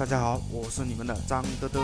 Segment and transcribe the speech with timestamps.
[0.00, 1.78] 大家好，我是你们的张德德。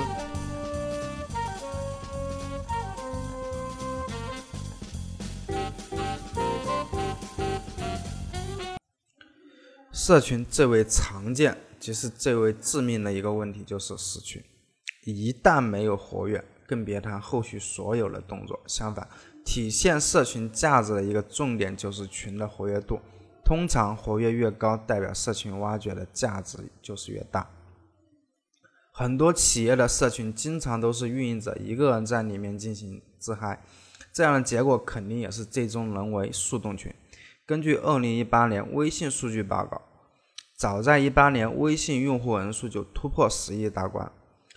[9.93, 14.43] 社群最为常见，即是最为致命的一个问题，就是死群。
[15.05, 18.59] 一旦没有活跃，更别谈后续所有的动作。
[18.67, 19.07] 相反，
[19.45, 22.99] 体现社群价值的一个重点就是群的活跃度。
[23.45, 27.47] 通常活跃越高，代表社群挖掘的价值就是越大。
[28.99, 33.63] 很多企业的社群经常都是运营者一个人在里面进行自嗨，
[34.11, 36.91] 这样的结果肯定也是最终沦为速冻群。
[37.45, 39.83] 根据二零一八年微信数据报告，
[40.57, 44.11] 早在一八年，微信用户人数就突破十亿大关。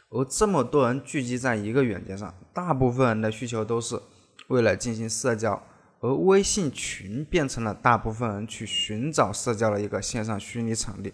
[0.08, 4.02] 而这么多人聚集在一个软件上，大部分人的需求都是
[4.48, 5.62] 为了进行社交。
[6.00, 11.14] 而微信群变成了大部分人去寻找社交的一个线上虚拟场地。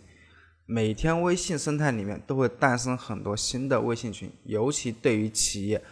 [0.66, 5.84] 每天微信生态里面都会诞生很多新的微信群，尤其对于企业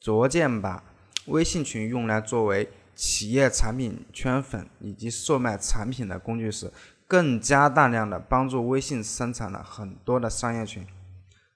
[0.00, 0.82] 逐渐把
[1.26, 6.72] 微信群用来作为企业产品圈粉以及售卖产品的工具时，
[7.06, 10.86] 更加大量的帮助微信生产了很多的商业群。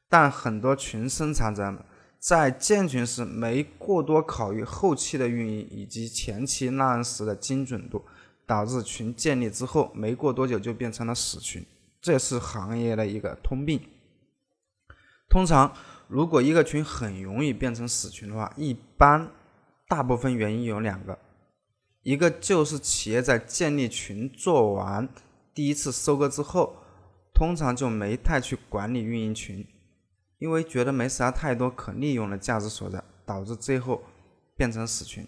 [0.09, 1.79] 但很多群生产者们。
[2.19, 8.03] 在建群时没过多考虑后期的运营以及前期拉人时的精准度，
[8.45, 11.65] 导致群建立之后没过多久就变成了死群，
[12.07, 13.81] 这是行业的一个通病。
[15.29, 15.73] 通常，
[16.07, 19.29] 如果一个群很容易变成死群的话，一般
[19.89, 21.19] 大部分原因有两个，
[22.03, 25.09] 一个就是企业在建立群做完
[25.53, 26.77] 第一次收割之后，
[27.35, 29.67] 通常就没太去管理运营群。
[30.39, 34.05] 因为觉得没啥太多可利用的价值所在，导致最后
[34.57, 35.27] 变成死群。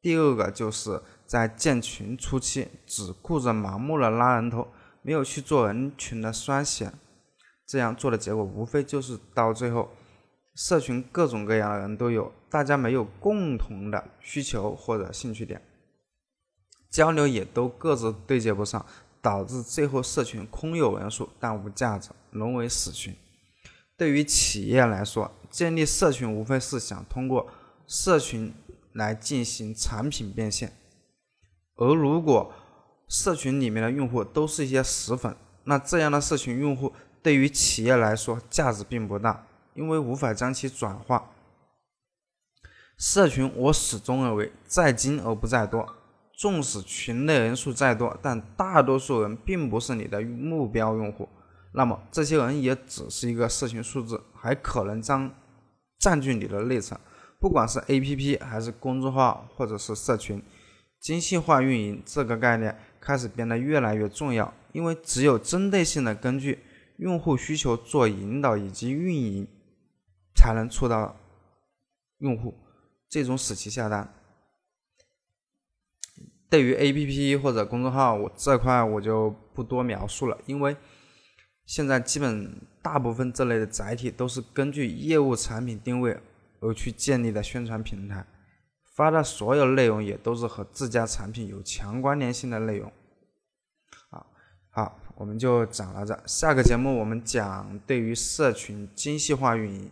[0.00, 4.68] 第二个就是在建群初期只顾着盲目的拉人头，
[5.02, 6.92] 没有去做人群的筛选，
[7.66, 9.90] 这样做的结果无非就是到最后，
[10.54, 15.62] 社群各种各样的人都有，大家没有共同的需求或者兴趣点，
[16.90, 18.84] 交流也都各自对接不上，
[19.22, 23.14] 导致最后社群空有人数但无价值，沦为死群。
[23.96, 27.48] 对于企业来说，建立社群无非是想通过
[27.86, 28.52] 社群
[28.92, 30.72] 来进行产品变现。
[31.76, 32.52] 而如果
[33.10, 39.44] 社群里面的用户都是一些死粉，那这样的社群用户对于企业来说价值并不大，
[39.74, 41.32] 因为无法将其转化。
[42.96, 45.96] 社群，我始终认为在精而不在多。
[46.32, 51.28] 纵使群内人数再多，但大多数人并不是你的目标用户。
[51.72, 55.30] 那么这些人也只是一个社群数字，还可能将
[55.98, 56.98] 占据你的内存。
[57.38, 60.42] 不管是 APP 还是公众号，或者是社群，
[60.98, 64.52] 精细化运营这个概念开始变得越来越重要。
[64.72, 66.60] 因为只有针对性的根据
[66.98, 69.48] 用户需求做引导以及运营，
[70.36, 71.18] 才能触到
[72.18, 72.54] 用户，
[73.08, 74.12] 最终使其下单。
[76.48, 80.76] 对于 APP 或者公众号，我这块我就不多描述了，因为。
[81.66, 86.18] 现在基本大部分这类的载体都是根据业务产品定位
[86.58, 88.26] 而去建立的宣传平台，
[88.94, 92.92] 发的所有内容也都是和自家产品有强关联性的内容。
[94.10, 94.26] 好，
[94.70, 99.90] 好，我们就讲到这，下个节目我们讲对于社群精细化运营。